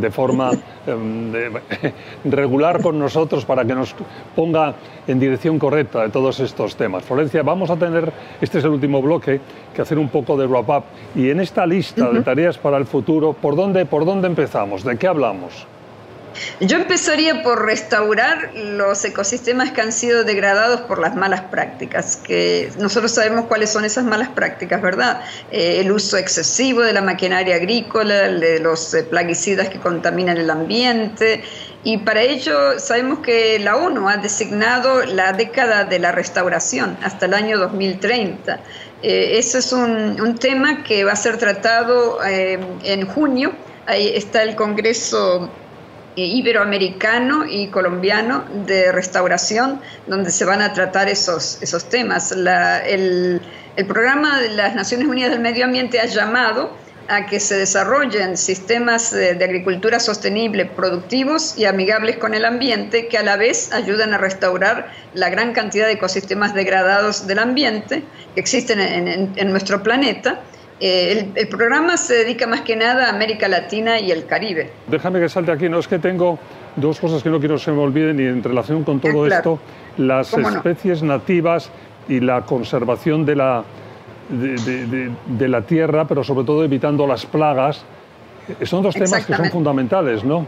de 0.01 0.11
forma 0.11 0.51
em, 0.87 1.33
regular 2.25 2.83
con 2.83 2.99
nosotros 2.99 3.45
para 3.45 3.65
que 3.65 3.75
nos 3.75 3.95
ponga 4.35 4.75
en 5.07 5.21
dirección 5.21 5.61
correcta 5.61 6.03
de 6.03 6.09
todos 6.09 6.41
estos 6.41 6.75
temas. 6.75 7.05
Florencia, 7.05 7.45
vamos 7.45 7.71
a 7.71 7.77
tener, 7.77 8.13
este 8.41 8.59
es 8.59 8.65
el 8.65 8.71
último 8.71 9.01
bloque, 9.01 9.41
que 9.73 9.83
hacer 9.83 9.99
un 9.99 10.09
poco 10.09 10.37
de 10.37 10.47
wrap-up. 10.47 10.83
Y 11.15 11.31
en 11.31 11.39
esta 11.39 11.67
lista 11.67 12.11
de 12.11 12.23
tareas 12.23 12.59
para 12.59 12.79
el 12.79 12.85
futuro, 12.85 13.33
¿por 13.33 13.55
dónde, 13.55 13.87
¿por 13.87 14.05
dónde 14.05 14.27
empezamos? 14.27 14.83
¿De 14.83 14.99
qué 14.99 15.07
hablamos? 15.07 15.69
Yo 16.61 16.77
empezaría 16.77 17.43
por 17.43 17.65
restaurar 17.65 18.51
los 18.55 19.05
ecosistemas 19.05 19.73
que 19.73 19.81
han 19.81 19.93
sido 19.93 20.25
degradados 20.25 20.83
por 20.83 20.99
las 20.99 21.15
malas 21.15 21.43
prácticas, 21.43 22.17
que 22.17 22.71
nosotros 22.79 23.13
sabemos 23.13 23.47
cuáles 23.47 23.71
son 23.71 23.85
esas 23.85 24.05
malas 24.05 24.29
prácticas, 24.29 24.81
¿verdad? 24.83 25.23
Eh, 25.51 25.81
el 25.81 25.93
uso 25.93 26.17
excesivo 26.17 26.83
de 26.83 26.93
la 26.93 27.03
maquinaria 27.03 27.57
agrícola, 27.57 28.29
de 28.29 28.61
los 28.61 28.95
eh, 28.95 29.05
plaguicidas 29.05 29.69
que 29.69 29.79
contaminan 29.79 30.37
el 30.37 30.51
ambiente, 30.51 31.43
y 31.85 31.99
para 31.99 32.23
ello 32.23 32.79
sabemos 32.79 33.21
que 33.21 33.59
la 33.61 33.77
ONU 33.77 34.09
ha 34.09 34.17
designado 34.17 35.05
la 35.05 35.33
década 35.33 35.85
de 35.85 35.99
la 35.99 36.13
restauración 36.13 36.97
hasta 37.03 37.27
el 37.27 37.35
año 37.35 37.59
2030. 37.59 38.61
Eh, 39.03 39.39
ese 39.39 39.59
es 39.59 39.73
un, 39.73 40.21
un, 40.21 40.37
tema 40.39 40.83
que 40.83 41.05
va 41.05 41.13
a 41.13 41.17
ser 41.17 41.39
tratado 41.39 42.19
en 42.25 43.07
junio. 43.07 43.53
Ahí 43.87 44.09
está 44.15 44.43
el 44.43 44.55
Congreso 44.55 45.47
eh, 45.47 45.68
iberoamericano 46.27 47.45
y 47.47 47.69
colombiano 47.69 48.45
de 48.67 48.93
restauración, 48.93 49.81
donde 50.07 50.31
se 50.31 50.45
van 50.45 50.63
a 50.63 50.73
tratar 50.73 51.09
esos, 51.09 51.59
esos 51.63 51.89
temas. 51.89 52.33
el, 52.33 53.41
programa 53.87 54.41
de 54.41 54.49
las 54.51 54.75
Naciones 54.75 55.07
Unidas 55.07 55.31
del 55.31 55.41
Medio 55.41 55.65
Ambiente 55.65 56.01
ha 56.01 56.07
llamado 56.07 56.77
a 57.09 57.27
que 57.27 57.41
se 57.41 57.57
desarrollen 57.57 58.37
sistemas 58.37 59.13
de, 59.13 59.43
agricultura 59.43 59.99
sostenible, 60.01 60.67
productivos 60.67 61.57
y 61.57 61.65
amigables 61.65 62.19
con 62.19 62.35
el 62.35 62.45
ambiente, 62.45 63.09
que 63.09 63.17
a 63.17 63.23
la 63.23 63.37
vez 63.37 63.73
ayudan 63.73 64.13
a 64.13 64.19
restaurar 64.19 64.93
la 65.15 65.31
gran 65.31 65.53
cantidad 65.53 65.87
de 65.87 65.93
ecosistemas 65.93 66.55
degradados 66.55 67.27
del 67.27 67.39
ambiente 67.39 68.03
que 68.35 68.41
existen 68.41 68.81
en, 68.81 69.33
en 69.37 69.51
nuestro 69.51 69.83
planeta 69.83 70.41
eh, 70.81 71.29
el, 71.35 71.49
programa 71.49 71.97
se 71.97 72.15
dedica 72.15 72.47
más 72.47 72.61
que 72.61 72.77
nada 72.77 73.07
a 73.07 73.11
América 73.11 73.49
Latina 73.49 73.99
y 73.99 74.13
el 74.13 74.27
Caribe. 74.27 74.71
Déjame 74.87 75.21
que 75.21 75.29
salte 75.29 75.51
aquí, 75.51 75.69
no 75.69 75.79
es 75.79 75.89
que 75.89 75.99
tengo 75.99 76.39
dos 76.77 77.01
cosas 77.01 77.23
que 77.23 77.31
no 77.31 77.41
quiero 77.41 77.57
que 77.57 77.63
se 77.63 77.73
me 77.73 77.81
olviden 77.81 78.21
y 78.21 78.25
en 78.25 78.43
relación 78.43 78.85
con 78.85 79.01
todo 79.01 79.25
ah, 79.25 79.29
esto, 79.29 79.59
las 79.97 80.33
especies 80.33 81.03
nativas 81.03 81.71
y 82.09 82.21
la 82.21 82.43
conservación 82.43 83.27
de 83.27 83.37
la, 83.37 83.65
de, 84.29 85.49
la 85.49 85.63
tierra, 85.63 86.07
pero 86.07 86.23
sobre 86.23 86.47
todo 86.47 86.65
evitando 86.65 87.07
las 87.07 87.27
plagas, 87.27 87.83
eh, 88.61 88.65
son 88.65 88.83
dos 88.83 88.95
temas 88.95 89.27
que 89.27 89.35
son 89.35 89.51
fundamentales, 89.51 90.23
¿no? 90.23 90.47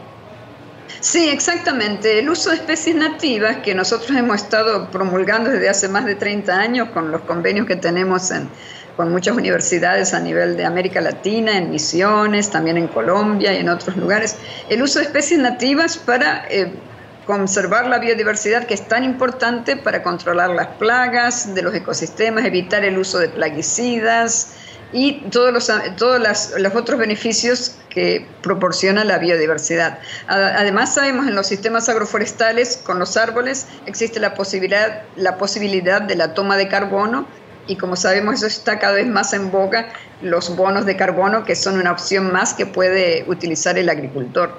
Sí, 1.01 1.29
exactamente. 1.29 2.19
El 2.19 2.29
uso 2.29 2.51
de 2.51 2.57
especies 2.57 2.97
nativas 2.97 3.59
que 3.59 3.75
nosotros 3.75 4.11
hemos 4.17 4.43
estado 4.43 4.91
promulgando 4.91 5.51
desde 5.51 5.69
hace 5.69 5.89
más 5.89 6.05
de 6.05 6.15
30 6.17 6.53
años 6.53 6.89
con 6.91 7.11
los 7.11 7.23
convenios 7.23 7.67
que 7.67 7.77
tenemos 7.77 8.31
en, 8.31 8.49
con 8.97 9.11
muchas 9.11 9.37
universidades 9.37 10.15
a 10.15 10.21
nivel 10.21 10.57
de 10.57 10.65
América 10.65 11.01
Latina, 11.01 11.57
en 11.57 11.71
Misiones, 11.71 12.51
también 12.51 12.77
en 12.77 12.89
Colombia 12.89 13.53
y 13.53 13.57
en 13.59 13.69
otros 13.69 13.97
lugares. 13.97 14.37
El 14.69 14.83
uso 14.83 14.99
de 14.99 15.07
especies 15.07 15.41
nativas 15.41 15.97
para 15.97 16.47
eh, 16.49 16.73
conservar 17.27 17.87
la 17.87 17.99
biodiversidad 17.99 18.67
que 18.67 18.75
es 18.75 18.87
tan 18.89 19.05
importante 19.05 19.77
para 19.77 20.03
controlar 20.03 20.51
las 20.51 20.67
plagas 20.79 21.55
de 21.55 21.63
los 21.63 21.75
ecosistemas, 21.75 22.45
evitar 22.45 22.85
el 22.85 22.99
uso 22.99 23.19
de 23.19 23.29
plaguicidas 23.29 24.55
y 24.93 25.21
todos 25.31 25.53
los, 25.53 25.71
todos 25.97 26.21
los 26.59 26.75
otros 26.75 26.99
beneficios 26.99 27.77
que 27.89 28.27
proporciona 28.43 29.05
la 29.05 29.19
biodiversidad. 29.19 29.99
Además, 30.27 30.95
sabemos 30.95 31.29
en 31.29 31.35
los 31.35 31.47
sistemas 31.47 31.89
agroforestales, 31.89 32.77
con 32.77 32.99
los 32.99 33.17
árboles, 33.17 33.67
existe 33.87 34.19
la 34.21 34.35
posibilidad, 34.35 35.03
la 35.17 35.39
posibilidad 35.39 36.03
de 36.03 36.17
la 36.17 36.35
toma 36.35 36.57
de 36.57 36.69
carbono 36.69 37.27
y 37.71 37.77
como 37.77 37.95
sabemos 37.95 38.35
eso 38.35 38.49
está 38.49 38.81
cada 38.81 38.95
vez 38.95 39.07
más 39.07 39.33
en 39.33 39.53
boga, 39.53 39.91
los 40.23 40.57
bonos 40.57 40.87
de 40.87 40.97
carbono, 40.97 41.45
que 41.45 41.55
son 41.55 41.79
una 41.79 41.93
opción 41.93 42.33
más 42.33 42.53
que 42.53 42.67
puede 42.67 43.25
utilizar 43.29 43.79
el 43.79 43.89
agricultor. 43.89 44.59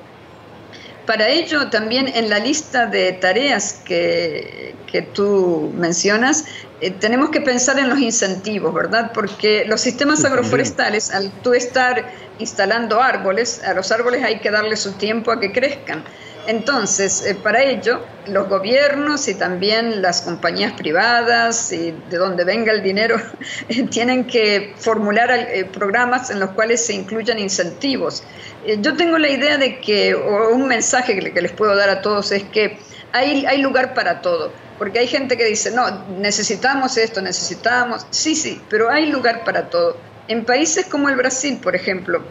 Para 1.06 1.28
ello, 1.28 1.70
también 1.70 2.08
en 2.08 2.30
la 2.30 2.40
lista 2.40 2.86
de 2.86 3.12
tareas 3.12 3.82
que, 3.84 4.76
que 4.90 5.02
tú 5.02 5.74
mencionas, 5.76 6.46
eh, 6.80 6.92
tenemos 6.92 7.32
que 7.32 7.42
pensar 7.42 7.78
en 7.80 7.90
los 7.90 8.00
incentivos, 8.00 8.74
¿verdad? 8.74 9.12
Porque 9.14 9.66
los 9.66 9.82
sistemas 9.82 10.24
agroforestales, 10.24 11.12
al 11.12 11.32
tú 11.44 11.54
estar 11.54 12.10
instalando 12.40 13.02
árboles, 13.02 13.62
a 13.66 13.74
los 13.74 13.92
árboles 13.92 14.24
hay 14.24 14.40
que 14.40 14.52
darle 14.52 14.78
su 14.78 14.94
tiempo 14.94 15.32
a 15.32 15.40
que 15.42 15.52
crezcan. 15.52 16.06
Entonces, 16.48 17.24
eh, 17.26 17.36
para 17.36 17.64
ello, 17.64 18.04
los 18.28 18.50
gobiernos 18.50 19.28
y 19.28 19.36
también 19.36 20.02
las 20.02 20.22
compañías 20.22 20.74
privadas 20.74 21.72
y 21.72 21.92
de 22.10 22.18
donde 22.18 22.44
venga 22.44 22.72
el 22.72 22.82
dinero 22.82 23.18
tienen 23.92 24.26
que 24.26 24.74
formular 24.78 25.32
eh, 25.32 25.66
programas 25.66 26.32
en 26.32 26.40
los 26.40 26.52
cuales 26.52 26.84
se 26.84 26.94
incluyan 26.94 27.38
incentivos. 27.38 28.24
Eh, 28.66 28.78
yo 28.82 28.96
tengo 28.98 29.18
la 29.18 29.30
idea 29.30 29.58
de 29.58 29.80
que, 29.80 30.16
o 30.16 30.50
un 30.50 30.68
mensaje 30.68 31.20
que 31.20 31.42
les 31.42 31.52
puedo 31.52 31.76
dar 31.76 31.90
a 31.90 32.02
todos 32.02 32.32
es 32.32 32.44
que 32.44 32.80
hay, 33.12 33.46
hay 33.46 33.62
lugar 33.62 33.94
para 33.94 34.22
todo. 34.22 34.52
Porque 34.78 34.98
hay 34.98 35.08
gente 35.08 35.38
que 35.38 35.46
dice, 35.46 35.70
no, 35.70 36.06
necesitamos 36.18 36.98
esto, 36.98 37.22
necesitamos. 37.22 38.08
Sí, 38.10 38.34
sí, 38.36 38.60
pero 38.68 38.90
hay 38.90 39.12
lugar 39.12 39.44
para 39.44 39.70
todo. 39.70 39.96
En 40.28 40.44
países 40.44 40.88
como 40.88 41.08
el 41.08 41.16
Brasil, 41.16 41.60
por 41.62 41.76
ejemplo, 41.76 42.24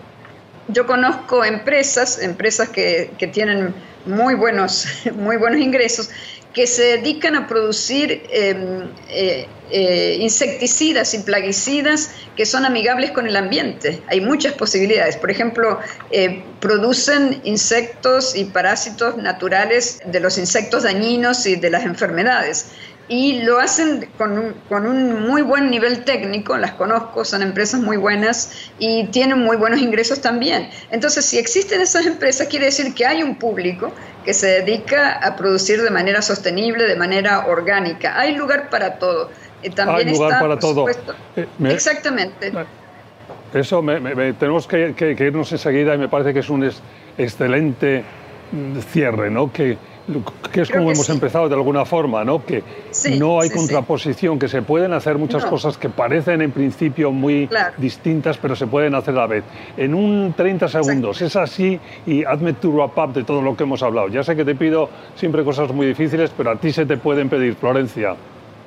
yo 0.73 0.87
conozco 0.87 1.45
empresas, 1.45 2.21
empresas 2.21 2.69
que, 2.69 3.11
que 3.19 3.27
tienen 3.27 3.75
muy 4.07 4.35
buenos, 4.35 4.87
muy 5.15 5.37
buenos 5.37 5.61
ingresos, 5.61 6.11
que 6.53 6.67
se 6.67 6.99
dedican 6.99 7.37
a 7.37 7.47
producir 7.47 8.23
em, 8.31 8.89
eh, 9.09 9.47
eh, 9.71 10.17
insecticidas 10.21 11.15
y 11.15 11.21
plaguicidas 11.21 12.11
que 12.37 12.45
son 12.45 12.65
amigables 12.65 13.13
con 13.13 13.29
el 13.29 13.37
ambiente. 13.37 14.03
Hay 14.09 14.21
muchas 14.21 14.55
posibilidades. 14.55 15.17
Por 15.17 15.31
ejemplo, 15.31 15.79
eh, 16.11 16.43
producen 16.59 17.41
insectos 17.45 18.35
y 18.35 18.47
parásitos 18.47 19.17
naturales 19.17 20.01
de 20.05 20.19
los 20.19 20.39
insectos 20.39 20.83
dañinos 20.83 21.47
y 21.47 21.55
de 21.55 21.71
las 21.71 21.85
enfermedades 21.85 22.67
y 23.11 23.43
lo 23.43 23.59
hacen 23.59 24.09
con 24.17 24.39
un, 24.39 24.55
con 24.69 24.87
un, 24.87 25.27
muy 25.27 25.43
buen 25.43 25.69
nivel 25.69 26.05
técnico, 26.05 26.57
las 26.57 26.75
conozco, 26.75 27.25
son 27.25 27.43
empresas 27.43 27.81
muy 27.81 27.97
buenas 27.97 28.71
y 28.79 29.09
tienen 29.09 29.41
muy 29.41 29.57
buenos 29.57 29.81
ingresos 29.81 30.21
también. 30.21 30.71
Entonces, 30.93 31.25
si 31.25 31.37
existen 31.37 31.81
esas 31.81 32.07
empresas, 32.07 32.47
quiere 32.47 32.67
decir 32.67 32.95
que 32.95 33.05
hay 33.05 33.25
un 33.25 33.35
público 33.35 33.91
que 34.25 34.33
se 34.33 34.47
dedica 34.47 35.15
a 35.15 35.35
producir 35.35 35.83
de 35.83 35.91
manera 35.91 36.23
sostenible, 36.23 36.87
de 36.87 36.95
manera 36.95 37.49
orgánica. 37.49 38.17
Hay 38.17 38.37
lugar 38.37 38.71
para 38.71 38.95
todo. 39.01 39.29
Eh, 39.65 39.71
también 39.71 40.07
hay 40.07 40.15
lugar 40.15 40.41
para 40.41 40.57
todo. 40.57 40.89
Eh, 40.89 41.49
Exactamente. 41.65 42.53
Eso 43.53 43.85
tenemos 44.39 44.69
que, 44.69 44.95
que, 44.97 45.17
que, 45.17 45.25
irnos 45.25 45.51
enseguida 45.51 45.97
y 45.97 45.99
me 45.99 46.09
parece 46.09 46.33
que 46.33 46.39
es 46.39 46.49
un 46.49 46.71
excelente 47.19 48.05
cierre, 48.93 49.31
¿no? 49.31 49.53
Que, 49.53 49.77
que 50.53 50.63
es 50.63 50.71
como 50.71 50.91
hemos 50.91 51.09
empezado 51.09 51.49
de 51.49 51.55
alguna 51.55 51.85
forma, 51.85 52.25
¿no? 52.25 52.45
Que 52.45 52.63
no 53.19 53.41
hay 53.41 53.51
contraposición, 53.51 54.39
que 54.39 54.49
se 54.49 54.63
pueden 54.63 54.93
hacer 54.93 55.19
muchas 55.19 55.45
cosas 55.45 55.77
que 55.79 55.89
parecen 55.89 56.43
en 56.43 56.51
principio 56.51 57.13
muy 57.13 57.49
distintas, 57.79 58.37
pero 58.39 58.57
se 58.57 58.67
pueden 58.67 58.95
hacer 58.95 59.15
a 59.15 59.19
la 59.19 59.27
vez. 59.27 59.45
En 59.77 59.95
un 59.95 60.35
30 60.37 60.69
segundos, 60.69 61.21
es 61.23 61.37
así 61.37 61.79
y 62.07 62.25
hazme 62.25 62.55
tu 62.55 62.73
wrap 62.73 62.99
up 62.99 63.13
de 63.13 63.25
todo 63.25 63.43
lo 63.43 63.57
que 63.57 63.65
hemos 63.65 63.83
hablado. 63.83 64.09
Ya 64.09 64.23
sé 64.23 64.37
que 64.37 64.45
te 64.45 64.55
pido 64.55 64.89
siempre 65.15 65.45
cosas 65.45 65.73
muy 65.73 65.87
difíciles, 65.87 66.31
pero 66.37 66.51
a 66.51 66.57
ti 66.57 66.73
se 66.73 66.87
te 66.87 66.97
pueden 66.97 67.29
pedir, 67.29 67.55
Florencia. 67.55 68.17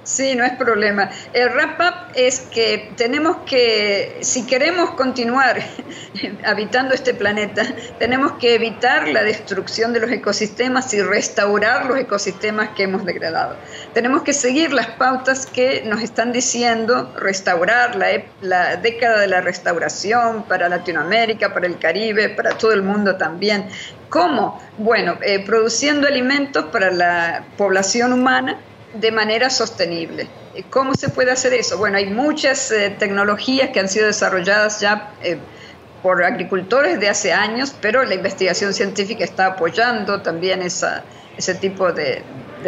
Sí, 0.04 0.36
no 0.36 0.44
es 0.44 0.52
problema. 0.54 1.10
El 1.32 1.50
wrap-up 1.52 2.12
es 2.14 2.42
que 2.42 2.92
tenemos 2.98 3.38
que, 3.46 4.18
si 4.22 4.46
queremos 4.46 4.92
continuar 4.92 5.62
habitando 6.46 6.94
este 6.94 7.14
planeta, 7.14 7.64
tenemos 8.00 8.34
que 8.34 8.56
evitar 8.56 9.08
la 9.08 9.24
destrucción 9.24 9.94
de 9.94 10.02
los 10.02 10.12
ecosistemas 10.12 10.94
y 10.94 11.02
restaurar 11.02 11.86
los 11.86 11.98
ecosistemas 11.98 12.70
que 12.76 12.84
hemos 12.84 13.06
degradado. 13.06 13.56
Tenemos 13.94 14.24
que 14.24 14.34
seguir 14.34 14.74
las 14.74 14.88
pautas 14.88 15.46
que 15.46 15.84
nos 15.86 16.02
están 16.02 16.34
diciendo 16.34 17.14
restaurar 17.18 17.96
la, 17.96 18.08
la 18.42 18.76
década 18.76 19.22
de 19.22 19.28
la 19.28 19.40
restauración 19.40 20.44
para 20.44 20.68
Latinoamérica, 20.68 21.54
para 21.54 21.66
el 21.66 21.80
Caribe, 21.80 22.28
para 22.28 22.58
todo 22.58 22.74
el 22.74 22.84
mundo 22.84 23.16
también. 23.16 23.70
¿Cómo? 24.10 24.62
Bueno, 24.78 25.18
eh, 25.22 25.40
produciendo 25.46 26.08
alimentos 26.08 26.66
para 26.66 26.92
la 26.92 27.46
población 27.58 28.12
humana 28.12 28.60
de 28.94 29.12
manera 29.12 29.50
sostenible. 29.50 30.28
¿Cómo 30.70 30.94
se 30.94 31.10
puede 31.10 31.32
hacer 31.32 31.54
eso? 31.54 31.78
Bueno, 31.78 31.98
hay 31.98 32.08
muchas 32.08 32.72
eh, 32.72 32.96
tecnologías 32.98 33.70
que 33.70 33.80
han 33.80 33.90
sido 33.90 34.06
desarrolladas 34.06 34.80
ya 34.80 35.12
eh, 35.24 35.38
por 36.04 36.24
agricultores 36.24 37.00
de 37.00 37.10
hace 37.10 37.34
años, 37.34 37.76
pero 37.82 38.04
la 38.04 38.14
investigación 38.14 38.74
científica 38.74 39.24
está 39.24 39.48
apoyando 39.48 40.22
también 40.22 40.62
esa, 40.62 41.04
ese 41.38 41.56
tipo 41.56 41.92
de, 41.92 42.24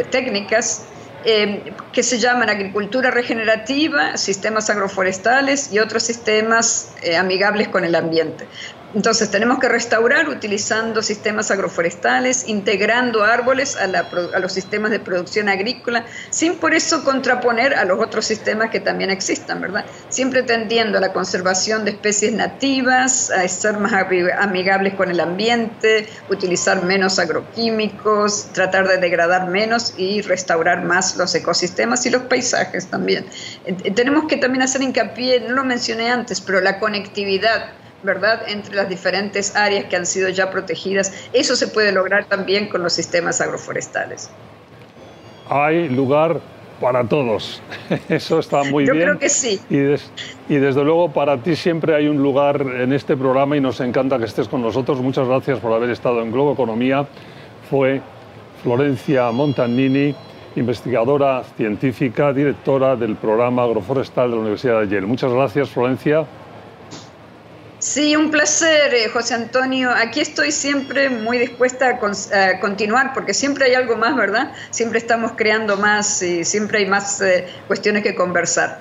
técnicas 0.09 0.85
eh, 1.25 1.73
que 1.91 2.01
se 2.01 2.17
llaman 2.17 2.49
agricultura 2.49 3.11
regenerativa, 3.11 4.17
sistemas 4.17 4.69
agroforestales 4.69 5.71
y 5.71 5.79
otros 5.79 6.03
sistemas 6.03 6.93
amigables 7.17 7.67
con 7.67 7.83
el 7.83 7.95
ambiente. 7.95 8.47
Entonces 8.95 9.29
tenemos 9.29 9.59
que 9.59 9.67
restaurar 9.67 10.29
utilizando 10.29 11.03
sistemas 11.03 11.51
agroforestales, 11.51 12.47
integrando 12.47 13.25
árboles 13.25 13.75
a, 13.75 13.87
los 14.39 14.53
sistemas 14.53 14.89
de 14.89 15.01
producción 15.01 15.49
agrícola, 15.49 16.05
sin 16.29 16.55
por 16.55 16.73
eso 16.73 17.03
contraponer 17.03 17.73
a 17.73 17.83
los 17.83 17.99
otros 17.99 18.25
sistemas 18.25 18.69
que 18.69 18.79
también 18.79 19.09
existan, 19.09 19.59
¿verdad? 19.59 19.85
Siempre 20.07 20.43
tendiendo 20.43 20.97
a 20.97 21.01
la 21.01 21.11
conservación 21.11 21.83
de 21.83 21.91
especies 21.91 22.31
nativas, 22.31 23.31
a 23.31 23.45
ser 23.49 23.77
más 23.79 23.91
amigables 24.39 24.93
con 24.93 25.11
el 25.11 25.19
ambiente, 25.19 26.07
utilizar 26.29 26.81
menos 26.85 27.19
agroquímicos, 27.19 28.47
tratar 28.53 28.87
de 28.87 28.97
degradar 28.97 29.49
menos 29.49 29.93
y 29.97 30.21
restaurar 30.21 30.85
más 30.85 31.17
los 31.17 31.35
ecosistemas 31.35 32.05
y 32.05 32.11
los 32.11 32.23
paisajes 32.23 32.87
también. 32.87 33.25
Tenemos 33.93 34.25
que 34.29 34.37
también 34.37 34.61
hacer 34.61 34.81
hincapié, 34.81 35.41
no 35.41 35.53
lo 35.53 35.65
mencioné 35.65 36.09
antes, 36.09 36.39
pero 36.39 36.61
la 36.61 36.79
conectividad 36.79 37.73
¿verdad?, 38.03 38.43
entre 38.47 38.75
las 38.75 38.89
diferentes 38.89 39.55
áreas 39.55 39.85
que 39.85 39.95
han 39.95 40.05
sido 40.05 40.29
ya 40.29 40.51
protegidas. 40.51 41.13
Eso 41.33 41.55
se 41.55 41.67
puede 41.67 41.91
lograr 41.91 42.25
también 42.25 42.69
con 42.69 42.83
los 42.83 42.93
sistemas 42.93 43.41
agroforestales. 43.41 44.29
Hay 45.49 45.89
lugar 45.89 46.39
para 46.79 47.03
todos. 47.03 47.61
Eso 48.09 48.39
está 48.39 48.63
muy 48.63 48.83
bien. 48.83 48.95
Yo 48.95 49.01
creo 49.01 49.19
que 49.19 49.29
sí. 49.29 49.59
Y, 49.69 49.77
y, 50.53 50.57
desde 50.57 50.83
luego 50.83 51.11
para 51.11 51.37
ti 51.37 51.55
siempre 51.55 51.95
hay 51.95 52.07
un 52.07 52.17
lugar 52.17 52.61
en 52.61 52.93
este 52.93 53.15
programa 53.15 53.55
y 53.57 53.61
nos 53.61 53.79
encanta 53.79 54.17
que 54.17 54.25
estés 54.25 54.47
con 54.47 54.61
nosotros. 54.61 54.99
Muchas 54.99 55.27
gracias 55.27 55.59
por 55.59 55.73
haber 55.73 55.89
estado 55.89 56.21
en 56.21 56.31
Globo 56.31 56.53
Economía. 56.53 57.05
Fue 57.69 58.01
Florencia 58.63 59.31
Montanini, 59.31 60.15
investigadora 60.55 61.43
científica, 61.55 62.33
directora 62.33 62.95
del 62.95 63.15
programa 63.15 63.63
agroforestal 63.63 64.29
de 64.29 64.35
la 64.35 64.41
Universidad 64.41 64.81
de 64.81 64.87
Yale. 64.87 65.05
Muchas 65.05 65.31
gracias, 65.31 65.69
Florencia. 65.69 66.25
Sí, 67.85 68.15
un 68.15 68.31
placer, 68.31 68.95
eh, 68.95 69.09
José 69.09 69.35
Antonio. 69.35 69.91
Aquí 69.91 70.19
estoy 70.19 70.51
siempre 70.51 71.07
muy 71.07 71.37
dispuesta 71.37 71.87
a, 71.87 72.59
continuar 72.59 73.13
porque 73.13 73.31
siempre 73.31 73.65
hay 73.65 73.75
algo 73.75 73.95
más, 73.95 74.15
¿verdad? 74.15 74.53
Siempre 74.71 74.97
estamos 74.97 75.33
creando 75.35 75.77
más 75.77 76.19
y 76.23 76.43
siempre 76.45 76.79
hay 76.79 76.87
más 76.87 77.21
eh, 77.21 77.45
cuestiones 77.67 78.01
que 78.01 78.15
conversar. 78.15 78.79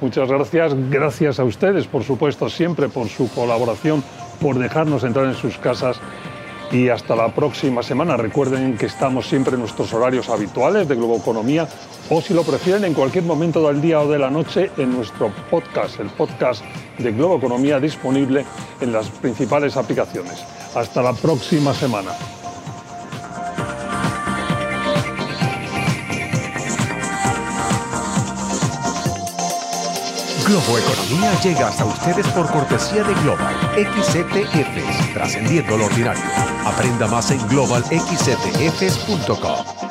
Muchas 0.00 0.28
gracias. 0.28 0.72
Gracias 0.90 1.38
a 1.38 1.44
ustedes, 1.44 1.86
por 1.86 2.02
supuesto, 2.02 2.50
siempre 2.50 2.88
por 2.88 3.08
su 3.08 3.30
colaboración, 3.30 4.02
por 4.40 4.58
dejarnos 4.58 5.04
entrar 5.04 5.26
en 5.26 5.34
sus 5.34 5.56
casas 5.56 6.00
y 6.72 6.88
hasta 6.88 7.16
la 7.16 7.34
próxima 7.34 7.82
semana. 7.82 8.16
Recuerden 8.16 8.76
que 8.76 8.86
estamos 8.86 9.26
siempre 9.26 9.54
en 9.54 9.60
nuestros 9.60 9.92
horarios 9.92 10.28
habituales 10.28 10.88
de 10.88 10.94
Globo 10.94 11.16
Economía 11.16 11.68
o 12.10 12.20
si 12.20 12.34
lo 12.34 12.42
prefieren 12.42 12.84
en 12.84 12.94
cualquier 12.94 13.24
momento 13.24 13.66
del 13.66 13.80
día 13.80 14.00
o 14.00 14.10
de 14.10 14.18
la 14.18 14.30
noche 14.30 14.70
en 14.76 14.92
nuestro 14.92 15.32
podcast, 15.50 16.00
el 16.00 16.08
podcast 16.08 16.64
de 16.98 17.12
Globo 17.12 17.36
Economía 17.36 17.80
disponible 17.80 18.44
en 18.80 18.92
las 18.92 19.08
principales 19.08 19.76
aplicaciones. 19.76 20.44
Hasta 20.74 21.02
la 21.02 21.12
próxima 21.12 21.72
semana. 21.72 22.12
Globo 30.46 30.78
Economía 30.78 31.40
llega 31.40 31.68
hasta 31.68 31.86
ustedes 31.86 32.26
por 32.28 32.46
cortesía 32.50 33.02
de 33.02 33.14
Global 33.22 33.54
XTFs, 33.76 35.14
trascendiendo 35.14 35.78
lo 35.78 35.86
ordinario. 35.86 36.22
Aprenda 36.66 37.06
más 37.06 37.30
en 37.30 37.38
globalxtfs.com. 37.48 39.83